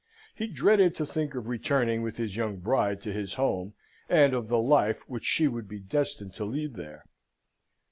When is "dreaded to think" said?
0.47-1.35